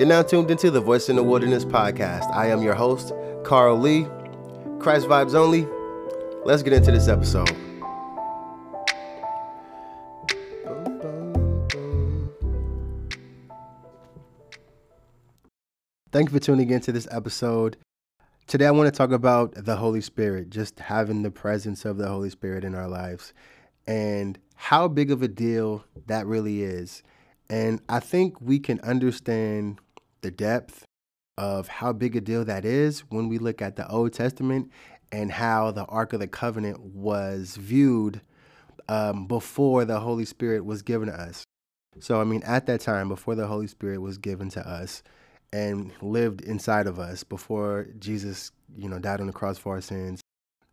[0.00, 2.34] You're now tuned into the Voice in the Wilderness podcast.
[2.34, 3.12] I am your host,
[3.44, 4.06] Karl Lee.
[4.78, 5.68] Christ Vibes Only.
[6.42, 7.50] Let's get into this episode.
[16.10, 17.76] Thank you for tuning into this episode.
[18.46, 22.08] Today, I want to talk about the Holy Spirit, just having the presence of the
[22.08, 23.34] Holy Spirit in our lives,
[23.86, 27.02] and how big of a deal that really is.
[27.50, 29.78] And I think we can understand
[30.22, 30.84] the depth
[31.38, 34.70] of how big a deal that is when we look at the Old Testament
[35.12, 38.20] and how the Ark of the Covenant was viewed
[38.88, 41.44] um, before the Holy Spirit was given to us.
[41.98, 45.02] So, I mean, at that time, before the Holy Spirit was given to us
[45.52, 49.80] and lived inside of us, before Jesus, you know, died on the cross for our
[49.80, 50.20] sins,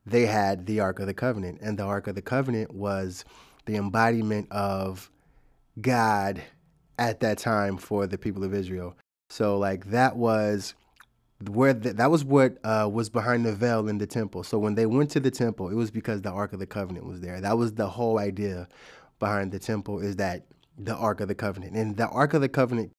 [0.05, 1.59] they had the Ark of the Covenant.
[1.61, 3.25] And the Ark of the Covenant was
[3.65, 5.09] the embodiment of
[5.79, 6.41] God
[6.99, 8.95] at that time for the people of Israel.
[9.29, 10.73] So like that was
[11.49, 14.43] where the, that was what uh, was behind the veil in the temple.
[14.43, 17.05] So when they went to the temple, it was because the Ark of the Covenant
[17.05, 17.39] was there.
[17.41, 18.67] That was the whole idea
[19.19, 20.45] behind the temple is that
[20.77, 21.75] the Ark of the Covenant.
[21.75, 22.91] And the Ark of the Covenant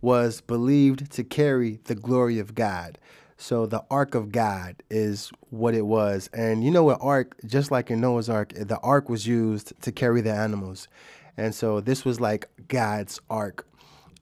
[0.00, 2.98] was believed to carry the glory of God.
[3.36, 6.30] So the Ark of God is what it was.
[6.32, 9.92] And you know what ark, just like in Noah's Ark, the ark was used to
[9.92, 10.88] carry the animals.
[11.36, 13.66] And so this was like God's ark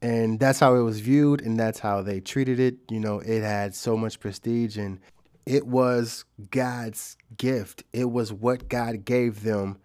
[0.03, 2.77] and that's how it was viewed and that's how they treated it.
[2.91, 4.99] You know it had so much prestige and
[5.47, 7.85] it was god's gift.
[7.93, 9.79] It was what god gave them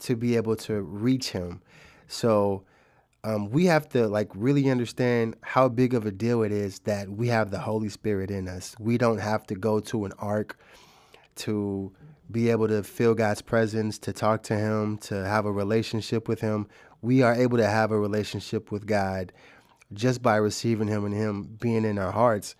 [0.00, 1.62] to be able to reach him.
[2.08, 2.64] So
[3.24, 7.08] um, we have to like really understand how big of a deal it is that
[7.08, 8.74] we have the holy spirit in us.
[8.78, 10.58] We don't have to go to an ark
[11.36, 11.92] to
[12.30, 16.40] be able to feel god's presence to talk to him to have a relationship with
[16.40, 16.66] him.
[17.00, 19.32] We are able to have a relationship with god
[19.94, 22.54] just by receiving him and him being in our hearts.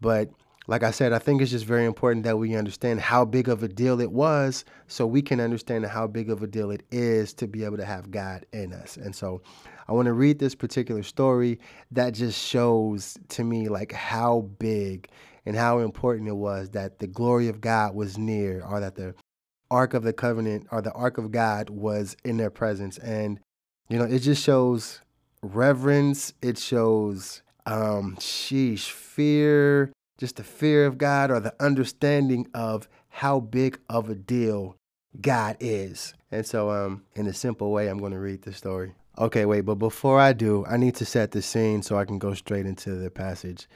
[0.00, 0.30] But
[0.68, 3.62] like I said, I think it's just very important that we understand how big of
[3.62, 7.32] a deal it was so we can understand how big of a deal it is
[7.34, 8.96] to be able to have God in us.
[8.96, 9.42] And so
[9.88, 11.60] I want to read this particular story
[11.92, 15.08] that just shows to me like how big
[15.44, 19.14] and how important it was that the glory of God was near or that the
[19.70, 22.98] Ark of the Covenant or the Ark of God was in their presence.
[22.98, 23.38] And,
[23.88, 25.00] you know, it just shows
[25.46, 26.32] reverence.
[26.42, 33.40] It shows, um, sheesh, fear, just the fear of God or the understanding of how
[33.40, 34.76] big of a deal
[35.20, 36.14] God is.
[36.30, 38.94] And so, um, in a simple way, I'm going to read the story.
[39.18, 42.18] Okay, wait, but before I do, I need to set the scene so I can
[42.18, 43.66] go straight into the passage.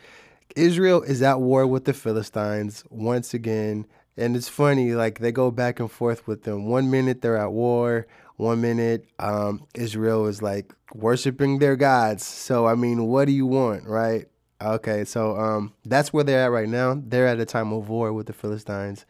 [0.56, 3.86] Israel is at war with the Philistines once again.
[4.16, 6.66] And it's funny, like they go back and forth with them.
[6.66, 8.06] One minute they're at war,
[8.40, 12.24] one minute um, Israel is like worshiping their gods.
[12.24, 14.26] So I mean, what do you want, right?
[14.62, 17.00] Okay, so um, that's where they're at right now.
[17.02, 19.06] They're at a time of war with the Philistines,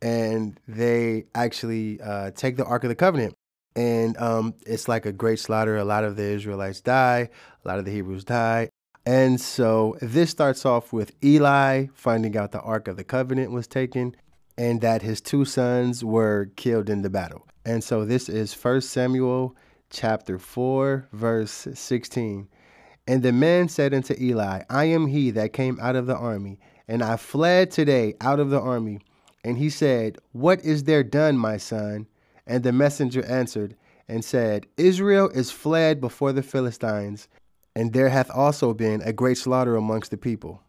[0.00, 3.34] and they actually uh, take the Ark of the Covenant,
[3.74, 5.76] and um, it's like a great slaughter.
[5.76, 7.28] A lot of the Israelites die,
[7.64, 8.70] a lot of the Hebrews die,
[9.04, 13.66] and so this starts off with Eli finding out the Ark of the Covenant was
[13.66, 14.16] taken,
[14.58, 17.46] and that his two sons were killed in the battle.
[17.64, 19.56] And so this is 1 Samuel
[19.90, 22.48] chapter 4, verse 16.
[23.08, 26.58] And the man said unto Eli, I am he that came out of the army,
[26.88, 29.00] and I fled today out of the army.
[29.44, 32.06] And he said, What is there done, my son?
[32.46, 33.76] And the messenger answered
[34.08, 37.28] and said, Israel is fled before the Philistines,
[37.74, 40.62] and there hath also been a great slaughter amongst the people.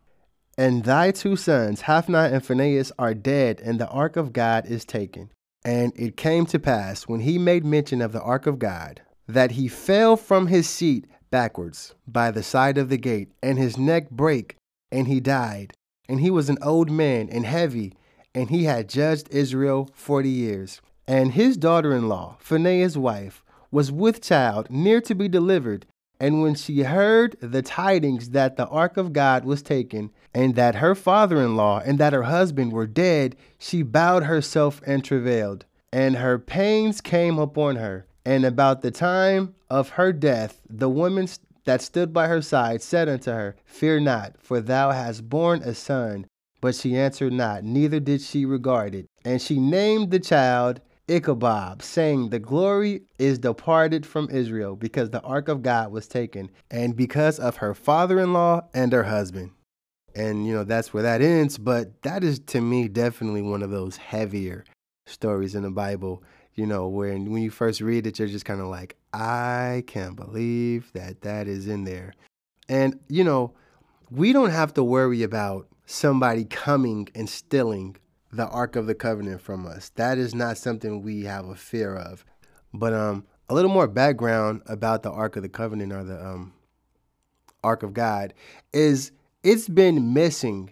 [0.57, 4.85] And thy two sons, Hophni and Phinehas, are dead, and the ark of God is
[4.85, 5.29] taken.
[5.63, 9.51] And it came to pass, when he made mention of the ark of God, that
[9.51, 14.09] he fell from his seat backwards by the side of the gate, and his neck
[14.09, 14.55] brake,
[14.91, 15.73] and he died.
[16.09, 17.93] And he was an old man and heavy,
[18.33, 20.81] and he had judged Israel forty years.
[21.05, 25.85] And his daughter in law, Phinehas' wife, was with child, near to be delivered.
[26.19, 30.75] And when she heard the tidings that the ark of God was taken, and that
[30.75, 35.65] her father in law and that her husband were dead, she bowed herself and travailed.
[35.91, 38.05] And her pains came upon her.
[38.25, 41.27] And about the time of her death, the woman
[41.65, 45.73] that stood by her side said unto her, Fear not, for thou hast borne a
[45.73, 46.25] son.
[46.59, 49.05] But she answered not, neither did she regard it.
[49.23, 55.21] And she named the child Ichabod, saying, The glory is departed from Israel, because the
[55.21, 59.51] ark of God was taken, and because of her father in law and her husband.
[60.17, 63.69] And you know that's where that ends but that is to me definitely one of
[63.69, 64.65] those heavier
[65.05, 66.23] stories in the bible
[66.55, 70.15] you know where when you first read it you're just kind of like i can't
[70.15, 72.13] believe that that is in there.
[72.67, 73.53] And you know
[74.09, 77.95] we don't have to worry about somebody coming and stealing
[78.37, 79.89] the Ark of the Covenant from us.
[79.95, 82.23] That is not something we have a fear of.
[82.73, 86.53] But um, a little more background about the Ark of the Covenant or the um,
[87.63, 88.33] Ark of God
[88.71, 89.11] is
[89.43, 90.71] it's been missing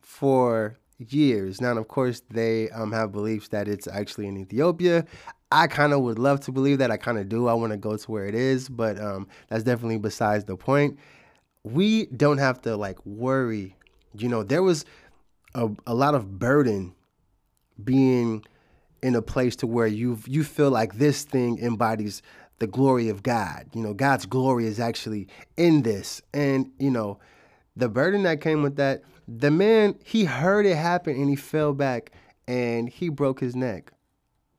[0.00, 1.60] for years.
[1.60, 5.06] Now, of course, they um, have beliefs that it's actually in Ethiopia.
[5.50, 6.90] I kind of would love to believe that.
[6.90, 7.48] I kind of do.
[7.48, 10.98] I want to go to where it is, but um, that's definitely besides the point.
[11.64, 13.76] We don't have to like worry.
[14.14, 14.84] You know, there was
[15.54, 16.94] a, a lot of burden
[17.82, 18.44] being
[19.02, 22.22] in a place to where you you feel like this thing embodies
[22.62, 23.66] the glory of God.
[23.74, 25.26] You know, God's glory is actually
[25.56, 26.22] in this.
[26.32, 27.18] And, you know,
[27.74, 31.72] the burden that came with that, the man, he heard it happen and he fell
[31.72, 32.12] back
[32.46, 33.92] and he broke his neck.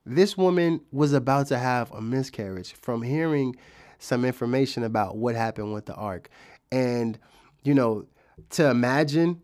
[0.06, 3.56] This woman was about to have a miscarriage from hearing
[4.00, 6.28] some information about what happened with the ark.
[6.74, 7.18] And,
[7.64, 8.06] you know,
[8.50, 9.42] to imagine,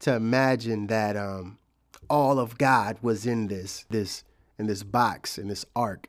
[0.00, 1.58] to imagine that um,
[2.08, 4.24] all of God was in this, this,
[4.58, 6.08] in this box, in this ark.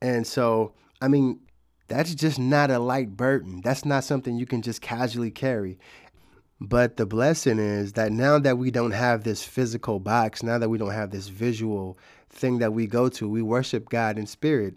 [0.00, 1.40] And so, I mean,
[1.88, 3.60] that's just not a light burden.
[3.62, 5.78] That's not something you can just casually carry.
[6.60, 10.68] But the blessing is that now that we don't have this physical box, now that
[10.68, 11.98] we don't have this visual
[12.30, 14.76] thing that we go to, we worship God in spirit.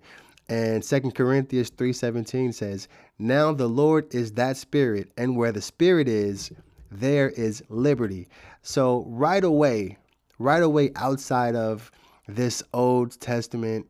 [0.49, 6.07] And Second Corinthians 3:17 says, "Now the Lord is that spirit, and where the spirit
[6.07, 6.51] is,
[6.99, 8.27] there is liberty."
[8.61, 9.97] So right away,
[10.39, 11.91] right away outside of
[12.27, 13.87] this Old Testament,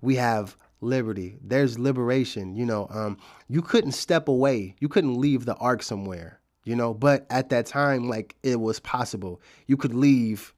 [0.00, 1.38] we have liberty.
[1.42, 2.56] There's liberation.
[2.56, 3.18] You know, um,
[3.48, 4.76] you couldn't step away.
[4.80, 8.78] You couldn't leave the ark somewhere you know but at that time like it was
[8.80, 10.52] possible you could leave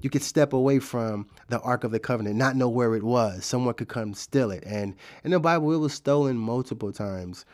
[0.00, 3.44] you could step away from the ark of the covenant not know where it was
[3.44, 7.44] someone could come steal it and in the bible it was stolen multiple times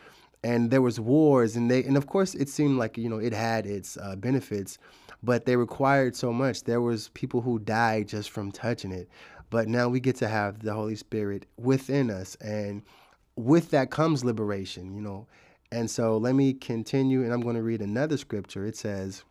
[0.47, 3.33] and there was wars and they and of course it seemed like you know it
[3.33, 4.77] had its uh, benefits
[5.23, 9.07] but they required so much there was people who died just from touching it
[9.49, 12.81] but now we get to have the holy spirit within us and
[13.35, 15.27] with that comes liberation you know
[15.71, 18.65] and so let me continue, and I'm going to read another scripture.
[18.65, 19.23] It says,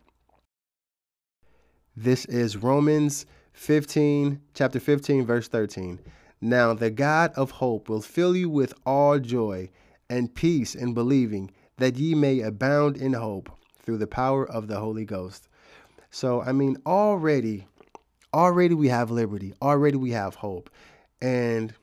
[1.96, 3.24] This is Romans
[3.54, 5.98] 15, chapter 15, verse 13.
[6.42, 9.70] Now the God of hope will fill you with all joy
[10.08, 13.50] and peace in believing, that ye may abound in hope
[13.82, 15.48] through the power of the Holy Ghost.
[16.10, 17.66] So, I mean, already,
[18.32, 20.70] already we have liberty, already we have hope.
[21.20, 21.74] And,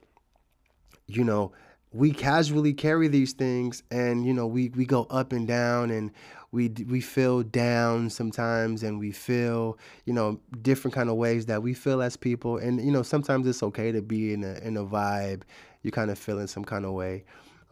[1.08, 1.54] you know,
[1.94, 6.12] we casually carry these things and you know we we go up and down and
[6.52, 11.62] we we feel down sometimes and we feel you know different kind of ways that
[11.62, 14.76] we feel as people and you know sometimes it's okay to be in a in
[14.76, 15.44] a vibe
[15.84, 17.24] you kind of feel in some kind of way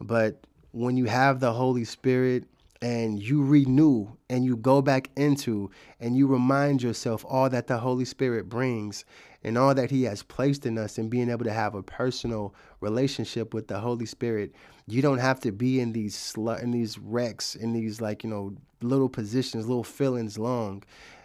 [0.02, 2.44] but when you have the holy spirit
[2.80, 5.70] and you renew and you go back into
[6.00, 9.04] and you remind yourself all that the holy spirit brings
[9.44, 12.54] and all that He has placed in us and being able to have a personal
[12.80, 14.54] relationship with the Holy Spirit.
[14.86, 18.30] You don't have to be in these sl- in these wrecks, in these like you
[18.30, 20.82] know little positions, little feelings long,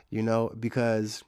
[0.09, 1.23] you know, because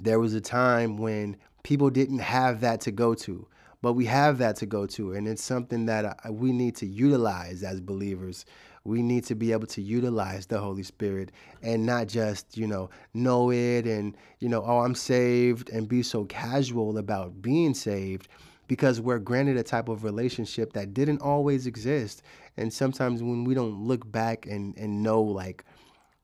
[0.00, 3.46] there was a time when people didn't have that to go to
[3.82, 7.62] but we have that to go to and it's something that we need to utilize
[7.62, 8.44] as believers
[8.88, 11.30] we need to be able to utilize the Holy Spirit
[11.62, 16.02] and not just, you know, know it and, you know, oh, I'm saved and be
[16.02, 18.28] so casual about being saved
[18.66, 22.22] because we're granted a type of relationship that didn't always exist.
[22.56, 25.64] And sometimes when we don't look back and, and know like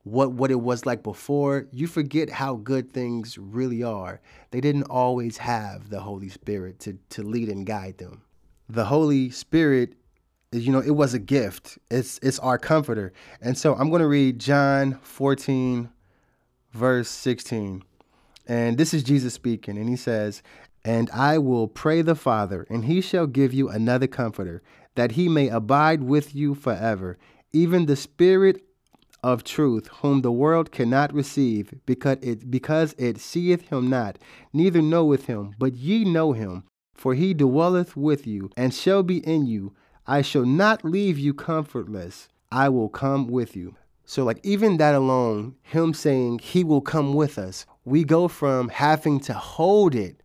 [0.04, 4.20] what what it was like before, you forget how good things really are.
[4.50, 8.22] They didn't always have the Holy Spirit to, to lead and guide them.
[8.68, 9.94] The Holy Spirit
[10.52, 11.78] you know, it was a gift.
[11.90, 13.12] It's it's our comforter.
[13.40, 15.90] And so I'm going to read John 14
[16.72, 17.82] verse 16.
[18.46, 20.42] And this is Jesus speaking and he says,
[20.84, 24.62] "And I will pray the Father, and he shall give you another comforter,
[24.96, 27.18] that he may abide with you forever,
[27.52, 28.62] even the Spirit
[29.24, 34.18] of truth, whom the world cannot receive, because it because it seeth him not,
[34.52, 36.62] neither knoweth him, but ye know him,
[36.94, 39.72] for he dwelleth with you, and shall be in you."
[40.06, 42.28] I shall not leave you comfortless.
[42.52, 43.74] I will come with you.
[44.04, 48.68] So, like, even that alone, him saying he will come with us, we go from
[48.68, 50.22] having to hold it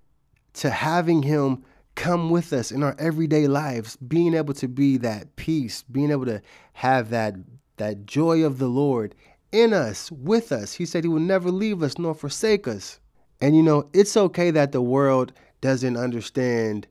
[0.55, 1.63] to having him
[1.95, 6.25] come with us in our everyday lives, being able to be that peace, being able
[6.25, 6.41] to
[6.73, 7.35] have that
[7.79, 9.15] that joy of the Lord
[9.51, 10.73] in us, with us.
[10.73, 12.99] He said he will never leave us nor forsake us.
[13.41, 16.87] And you know, it's okay that the world doesn't understand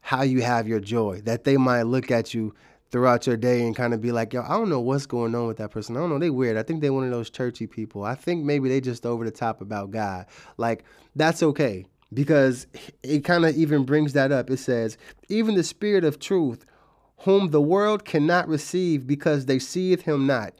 [0.00, 2.54] how you have your joy, that they might look at you
[2.90, 5.46] throughout your day and kind of be like, yo, I don't know what's going on
[5.46, 5.96] with that person.
[5.96, 6.18] I don't know.
[6.18, 6.58] They weird.
[6.58, 8.04] I think they're one of those churchy people.
[8.04, 10.26] I think maybe they just over the top about God.
[10.58, 10.84] Like,
[11.16, 12.66] that's okay because
[13.02, 14.50] it kind of even brings that up.
[14.50, 14.98] It says,
[15.30, 16.66] even the spirit of truth,
[17.22, 20.54] whom the world cannot receive because they seeth him not.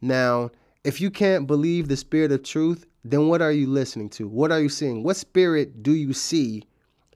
[0.00, 0.50] Now,
[0.84, 4.26] if you can't believe the spirit of truth, then what are you listening to?
[4.26, 5.02] What are you seeing?
[5.02, 6.64] What spirit do you see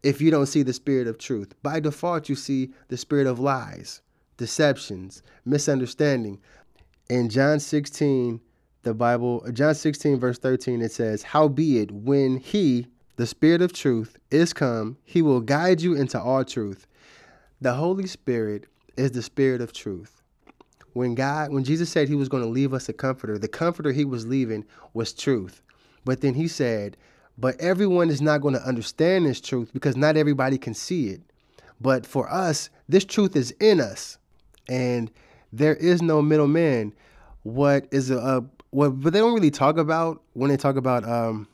[0.02, 1.54] if you don't see the spirit of truth?
[1.62, 4.02] By default, you see the spirit of lies
[4.38, 6.40] deceptions, misunderstanding.
[7.08, 8.40] In John 16,
[8.82, 14.18] the Bible, John 16, verse 13, it says, Howbeit, when he, the Spirit of truth,
[14.32, 16.88] is come, he will guide you into all truth.
[17.60, 20.22] The Holy Spirit is the Spirit of truth.
[20.92, 23.92] When God, when Jesus said he was going to leave us a comforter, the comforter
[23.92, 25.62] he was leaving was truth.
[26.04, 26.96] But then he said,
[27.38, 31.22] but everyone is not going to understand this truth because not everybody can see it.
[31.80, 34.18] But for us, this truth is in us
[34.68, 35.10] and
[35.52, 36.92] there is no middleman.
[37.42, 38.90] What is a, a what?
[39.00, 41.48] But they don't really talk about when they talk about um,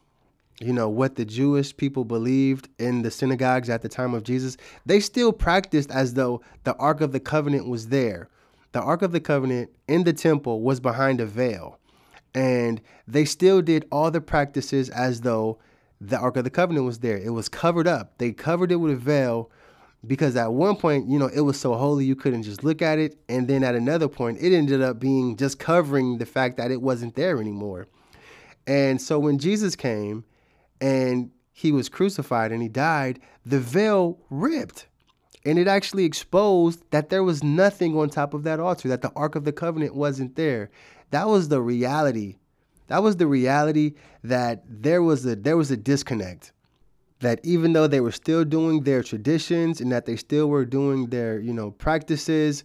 [0.60, 4.56] you know what the Jewish people believed in the synagogues at the time of Jesus.
[4.84, 8.28] They still practiced as though the Ark of the Covenant was there.
[8.72, 11.78] The Ark of the Covenant in the temple was behind a veil,
[12.34, 15.58] and they still did all the practices as though
[16.00, 17.16] the Ark of the Covenant was there.
[17.16, 18.18] It was covered up.
[18.18, 19.50] They covered it with a veil
[20.06, 22.98] because at one point, you know, it was so holy you couldn't just look at
[22.98, 23.18] it.
[23.28, 26.80] And then at another point, it ended up being just covering the fact that it
[26.80, 27.88] wasn't there anymore.
[28.66, 30.24] And so when Jesus came
[30.80, 34.86] and he was crucified and he died, the veil ripped.
[35.44, 39.12] And it actually exposed that there was nothing on top of that altar, that the
[39.16, 40.70] Ark of the Covenant wasn't there.
[41.10, 42.36] That was the reality.
[42.88, 43.94] That was the reality
[44.24, 46.52] that there was a there was a disconnect
[47.20, 51.06] that even though they were still doing their traditions and that they still were doing
[51.06, 52.64] their, you know, practices,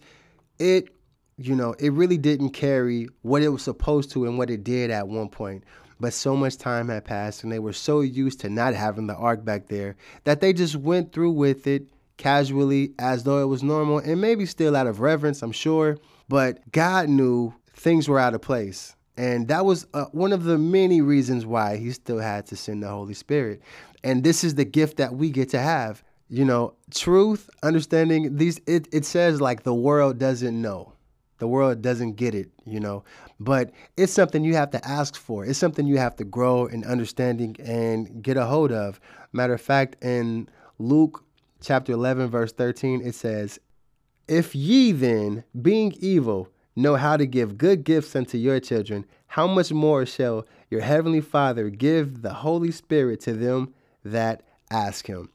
[0.58, 0.88] it,
[1.36, 4.90] you know, it really didn't carry what it was supposed to and what it did
[4.90, 5.64] at one point.
[6.00, 9.14] But so much time had passed and they were so used to not having the
[9.14, 13.62] ark back there that they just went through with it casually as though it was
[13.62, 15.98] normal and maybe still out of reverence, I'm sure.
[16.28, 18.96] But God knew things were out of place.
[19.16, 22.82] And that was uh, one of the many reasons why he still had to send
[22.82, 23.62] the Holy Spirit.
[24.02, 26.02] And this is the gift that we get to have.
[26.28, 30.93] You know, truth, understanding these, it, it says like the world doesn't know.
[31.38, 33.04] The world doesn't get it, you know,
[33.40, 35.44] but it's something you have to ask for.
[35.44, 39.00] It's something you have to grow in understanding and get a hold of.
[39.32, 40.48] Matter of fact, in
[40.78, 41.24] Luke
[41.60, 43.58] chapter 11, verse 13, it says,
[44.28, 49.46] If ye then, being evil, know how to give good gifts unto your children, how
[49.46, 53.74] much more shall your heavenly Father give the Holy Spirit to them
[54.04, 55.30] that ask him.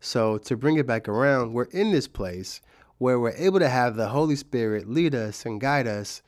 [0.00, 2.60] So, to bring it back around, we're in this place
[2.98, 6.22] where we're able to have the Holy Spirit lead us and guide us.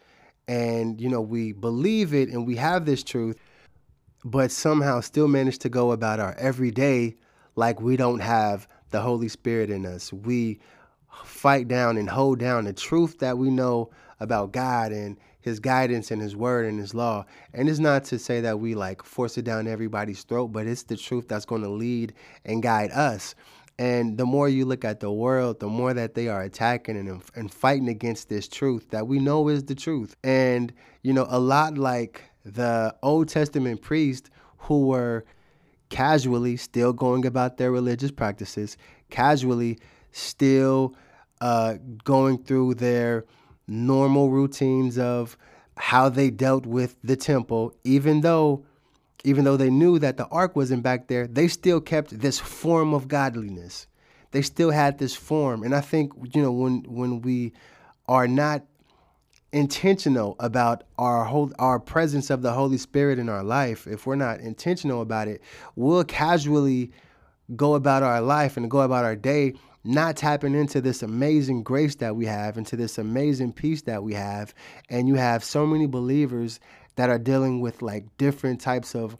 [0.48, 3.38] And, you know, we believe it and we have this truth,
[4.24, 7.16] but somehow still manage to go about our everyday
[7.56, 10.12] like we don't have the Holy Spirit in us.
[10.12, 10.60] We
[11.24, 16.10] fight down and hold down the truth that we know about God and his guidance
[16.10, 17.24] and his word and his law.
[17.54, 20.82] And it's not to say that we like force it down everybody's throat, but it's
[20.82, 22.12] the truth that's going to lead
[22.44, 23.34] and guide us.
[23.80, 27.22] And the more you look at the world, the more that they are attacking and,
[27.34, 30.14] and fighting against this truth that we know is the truth.
[30.22, 30.70] And,
[31.02, 35.24] you know, a lot like the Old Testament priests who were
[35.88, 38.76] casually still going about their religious practices,
[39.08, 39.78] casually
[40.12, 40.94] still
[41.40, 43.24] uh, going through their
[43.66, 45.38] normal routines of
[45.78, 48.62] how they dealt with the temple, even though
[49.24, 52.94] even though they knew that the ark wasn't back there, they still kept this form
[52.94, 53.86] of godliness.
[54.30, 55.62] They still had this form.
[55.62, 57.52] And I think, you know, when when we
[58.08, 58.64] are not
[59.52, 64.16] intentional about our whole our presence of the Holy Spirit in our life, if we're
[64.16, 65.42] not intentional about it,
[65.74, 66.92] we'll casually
[67.56, 71.94] go about our life and go about our day not tapping into this amazing grace
[71.96, 74.54] that we have, into this amazing peace that we have.
[74.90, 76.60] And you have so many believers
[76.96, 79.16] that are dealing with like different types of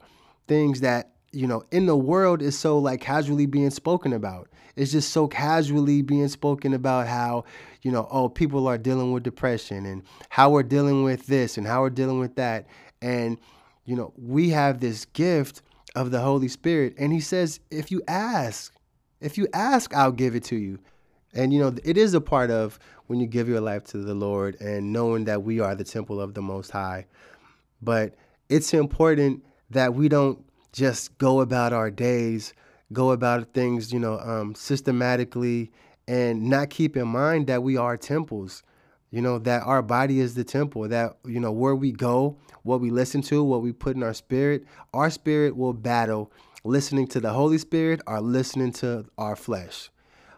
[0.47, 4.49] things that, you know, in the world is so like casually being spoken about.
[4.75, 7.45] It's just so casually being spoken about how,
[7.81, 11.67] you know, oh, people are dealing with depression and how we're dealing with this and
[11.67, 12.67] how we're dealing with that.
[13.01, 13.37] And,
[13.85, 15.61] you know, we have this gift
[15.95, 16.93] of the Holy Spirit.
[16.97, 18.73] And he says, if you ask,
[19.19, 20.79] if you ask, I'll give it to you.
[21.33, 24.13] And you know, it is a part of when you give your life to the
[24.13, 27.05] Lord and knowing that we are the temple of the Most High.
[27.81, 28.15] But
[28.49, 32.53] it's important that we don't just go about our days,
[32.93, 35.71] go about things, you know, um, systematically,
[36.07, 38.63] and not keep in mind that we are temples.
[39.11, 42.79] you know, that our body is the temple, that, you know, where we go, what
[42.79, 46.31] we listen to, what we put in our spirit, our spirit will battle
[46.63, 49.89] listening to the Holy Spirit or listening to our flesh.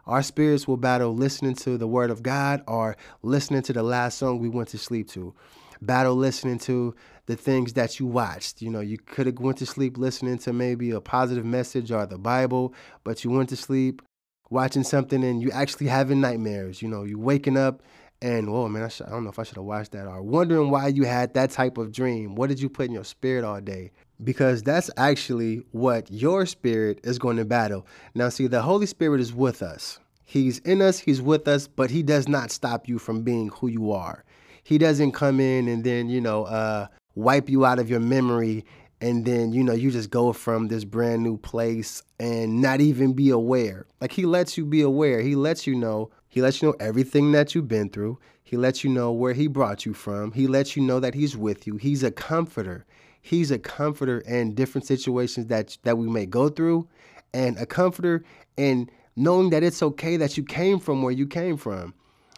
[0.07, 4.17] Our spirits will battle listening to the Word of God or listening to the last
[4.17, 5.33] song we went to sleep to.
[5.81, 8.61] Battle listening to the things that you watched.
[8.61, 12.05] You know, you could have went to sleep listening to maybe a positive message or
[12.05, 14.01] the Bible, but you went to sleep
[14.49, 16.81] watching something and you actually having nightmares.
[16.81, 17.81] You know, you waking up
[18.23, 20.69] and oh man, I, I don't know if I should have watched that or wondering
[20.69, 22.35] why you had that type of dream.
[22.35, 23.91] What did you put in your spirit all day?
[24.23, 27.85] Because that's actually what your spirit is going to battle.
[28.15, 29.99] Now, see, the Holy Spirit is with us.
[30.23, 33.67] He's in us, He's with us, but He does not stop you from being who
[33.67, 34.23] you are.
[34.63, 38.65] He doesn't come in and then, you know, uh, wipe you out of your memory.
[39.01, 43.11] And then you know you just go from this brand new place and not even
[43.11, 43.85] be aware.
[43.99, 45.19] Like he lets you be aware.
[45.19, 46.09] He lets you know.
[46.29, 48.17] He lets you know everything that you've been through.
[48.45, 50.31] He lets you know where he brought you from.
[50.31, 51.75] He lets you know that he's with you.
[51.75, 52.85] He's a comforter.
[53.21, 56.87] He's a comforter in different situations that that we may go through
[57.33, 58.23] and a comforter
[58.55, 61.93] in knowing that it's okay that you came from where you came from.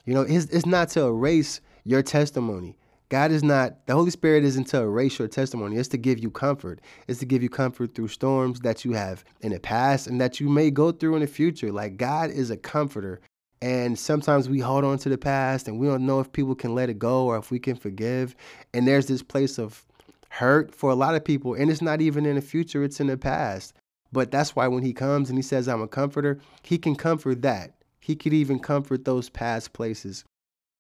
[0.06, 2.76] You know it's, it's not to erase your testimony
[3.10, 5.78] God is not, the Holy Spirit isn't to erase your testimony.
[5.78, 6.82] It's to give you comfort.
[7.08, 10.40] It's to give you comfort through storms that you have in the past and that
[10.40, 11.72] you may go through in the future.
[11.72, 13.22] Like God is a comforter.
[13.62, 16.74] And sometimes we hold on to the past and we don't know if people can
[16.74, 18.36] let it go or if we can forgive.
[18.74, 19.86] And there's this place of
[20.30, 21.54] hurt for a lot of people.
[21.54, 23.74] And it's not even in the future, it's in the past.
[24.12, 27.44] But that's why when he comes and he says, I'm a comforter, he can comfort
[27.44, 27.76] that.
[28.00, 30.26] He could even comfort those past places.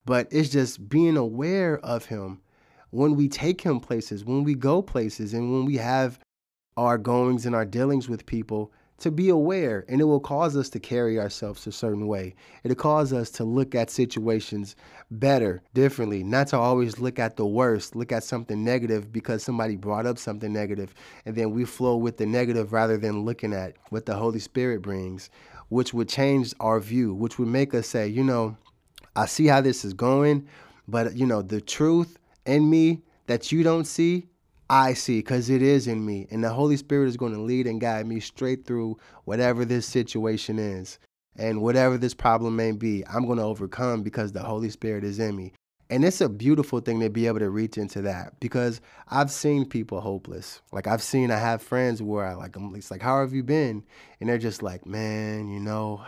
[0.05, 2.41] But it's just being aware of him.
[2.91, 6.19] When we take him places, when we go places, and when we have
[6.77, 10.69] our goings and our dealings with people to be aware and it will cause us
[10.69, 12.33] to carry ourselves a certain way.
[12.63, 14.75] It'll cause us to look at situations
[15.11, 19.75] better differently not to always look at the worst look at something negative because somebody
[19.75, 20.93] brought up something negative
[21.25, 24.81] and then we flow with the negative rather than looking at what the holy spirit
[24.81, 25.29] brings
[25.69, 28.57] which would change our view which would make us say you know
[29.15, 30.47] I see how this is going,
[30.87, 34.27] but you know, the truth in me that you don't see,
[34.69, 36.27] I see because it is in me.
[36.31, 39.85] And the Holy Spirit is going to lead and guide me straight through whatever this
[39.85, 40.99] situation is
[41.37, 43.03] and whatever this problem may be.
[43.07, 45.53] I'm going to overcome because the Holy Spirit is in me.
[45.87, 49.65] And it's a beautiful thing to be able to reach into that because I've seen
[49.65, 50.61] people hopeless.
[50.71, 53.43] Like I've seen, I have friends where I like, I'm it's like, how have you
[53.43, 53.83] been?
[54.19, 56.03] And they're just like, man, you know,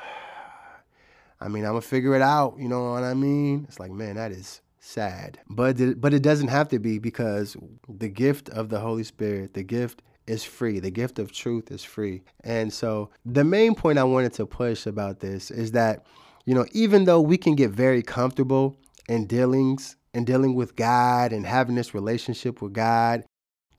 [1.40, 2.56] I mean, I'm gonna figure it out.
[2.58, 3.66] You know what I mean?
[3.68, 5.40] It's like, man, that is sad.
[5.50, 7.56] But it, but it doesn't have to be because
[7.90, 10.80] the gift of the Holy Spirit, the gift is free.
[10.80, 12.24] The gift of truth is free.
[12.44, 16.06] And so the main point I wanted to push about this is that,
[16.46, 21.32] you know, even though we can get very comfortable in dealings and dealing with God
[21.32, 23.24] and having this relationship with God,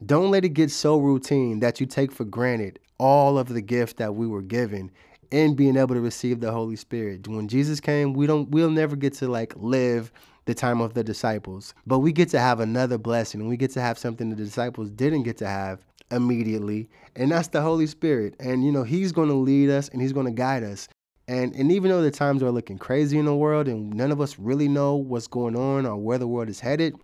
[0.05, 3.97] don't let it get so routine that you take for granted all of the gift
[3.99, 4.91] that we were given
[5.31, 7.27] and being able to receive the Holy Spirit.
[7.29, 10.13] When Jesus came, we don't we'll never get to like live
[10.47, 13.47] the time of the disciples, but we get to have another blessing.
[13.49, 17.61] We get to have something the disciples didn't get to have immediately, and that's the
[17.61, 18.35] Holy Spirit.
[18.41, 20.89] And you know, he's going to lead us and he's going to guide us.
[21.27, 24.21] And and even though the times are looking crazy in the world and none of
[24.21, 26.95] us really know what's going on or where the world is headed,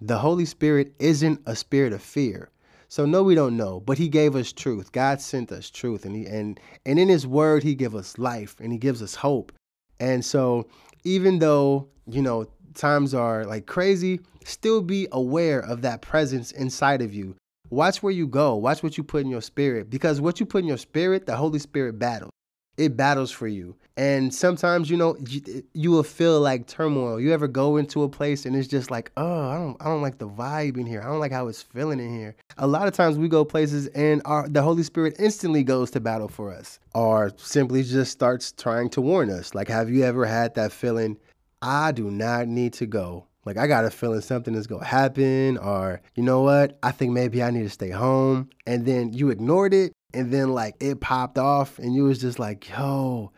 [0.00, 2.48] the Holy Spirit isn't a spirit of fear.
[2.88, 4.92] So no, we don't know, but He gave us truth.
[4.92, 8.56] God sent us truth, and He and and in His Word He gives us life,
[8.60, 9.52] and He gives us hope.
[9.98, 10.68] And so,
[11.04, 17.02] even though you know times are like crazy, still be aware of that presence inside
[17.02, 17.34] of you.
[17.70, 18.54] Watch where you go.
[18.54, 21.36] Watch what you put in your spirit, because what you put in your spirit, the
[21.36, 22.30] Holy Spirit battles
[22.76, 23.76] it battles for you.
[23.96, 27.18] And sometimes, you know, you, you, will feel like turmoil.
[27.18, 30.02] You ever go into a place and it's just like, oh, I don't, I don't
[30.02, 31.00] like the vibe in here.
[31.00, 32.36] I don't like how it's feeling in here.
[32.58, 36.00] A lot of times we go places and our the Holy Spirit instantly goes to
[36.00, 39.54] battle for us, or simply just starts trying to warn us.
[39.54, 41.16] Like, have you ever had that feeling?
[41.62, 43.26] I do not need to go.
[43.46, 46.78] Like I got a feeling something is gonna happen, or you know what?
[46.82, 48.50] I think maybe I need to stay home.
[48.66, 52.38] And then you ignored it and then like it popped off and you was just
[52.38, 53.32] like yo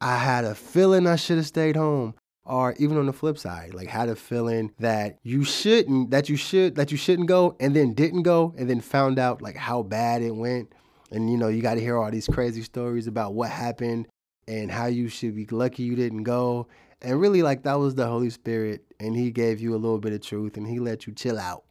[0.00, 2.14] i had a feeling i should have stayed home
[2.50, 6.36] or even on the flip side like had a feeling that you shouldn't that you
[6.36, 9.82] should that you shouldn't go and then didn't go and then found out like how
[9.82, 10.72] bad it went.
[11.12, 14.08] And you know you got to hear all these crazy stories about what happened
[14.48, 16.66] and how you should be lucky you didn't go.
[17.02, 20.12] And really like that was the holy spirit and he gave you a little bit
[20.12, 21.62] of truth and he let you chill out.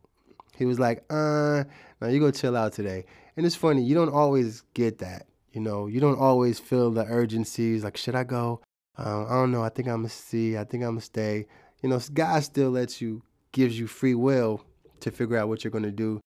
[0.56, 1.66] He was like uh
[2.00, 3.04] now you go chill out today.
[3.36, 5.26] And it's funny, you don't always get that.
[5.52, 8.62] You know, you don't always feel the urgencies like, should I go?
[8.98, 9.64] Uh, I don't know.
[9.64, 10.58] I think I'm gonna see.
[10.58, 11.48] I think I'm gonna stay.
[11.82, 14.64] You know, God still lets you, gives you free will
[15.00, 16.20] to figure out what you're going to do.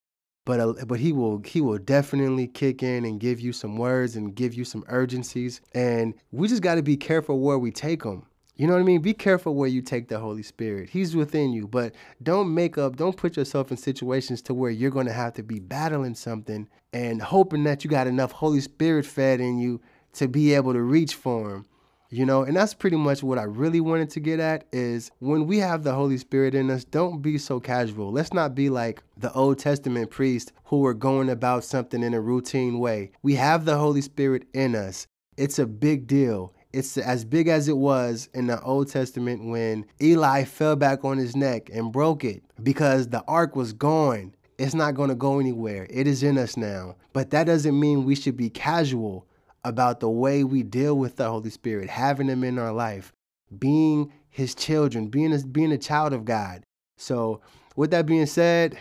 [0.46, 4.18] But, uh, but he will he will definitely kick in and give you some words
[4.18, 8.04] and give you some urgencies and we just got to be careful where we take
[8.04, 9.02] them you know what I mean?
[9.02, 10.92] Be careful where you take the Holy Spirit.
[10.92, 14.92] He's within you, but don't make up, don't put yourself in situations to where you're
[14.92, 19.08] going to have to be battling something and hoping that you got enough Holy Spirit
[19.08, 19.82] fed in you
[20.14, 21.66] to be able to reach for him.
[22.12, 25.48] You know, and that's pretty much what I really wanted to get at is when
[25.48, 28.12] we have the Holy Spirit in us, don't be so casual.
[28.12, 32.22] Let's not be like the Old Testament priest who were going about something in a
[32.22, 33.10] routine way.
[33.24, 35.08] We have the Holy Spirit in us.
[35.38, 39.86] It's a big deal it's as big as it was in the Old Testament when
[40.02, 44.34] Eli fell back on his neck and broke it because the ark was gone.
[44.58, 45.88] It's not going to go anywhere.
[45.90, 46.96] It is in us now.
[47.14, 49.28] But that doesn't mean we should be casual
[49.64, 53.14] about the way we deal with the Holy Spirit, having him in our life,
[53.58, 56.64] being his children, being a, being a child of God.
[56.98, 57.42] So,
[57.76, 58.78] with that being said,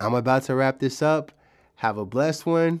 [0.00, 1.32] I'm about to wrap this up.
[1.76, 2.80] Have a blessed one.